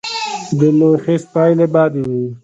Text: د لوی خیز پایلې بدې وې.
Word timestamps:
د 0.57 0.59
لوی 0.79 0.95
خیز 1.03 1.23
پایلې 1.33 1.67
بدې 1.73 2.01
وې. 2.09 2.23